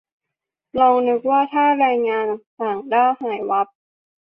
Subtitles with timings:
[0.79, 2.27] ลองนึกว่าถ้าแรงงาน
[2.59, 3.67] ต่างด้าวหายวับ